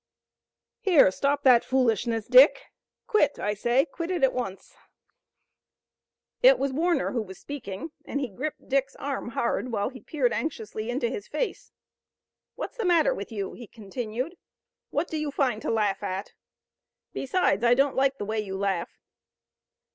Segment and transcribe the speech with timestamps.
[0.79, 2.71] "Here, stop that foolishness, Dick!
[3.05, 4.73] Quit, I say, quit it at once!"
[6.41, 10.33] It was Warner who was speaking, and he gripped Dick's arm hard, while he peered
[10.33, 11.71] anxiously into his face.
[12.55, 14.37] "What's the matter with you?" he continued.
[14.89, 16.33] "What do you find to laugh at?
[17.13, 18.89] Besides, I don't like the way you laugh."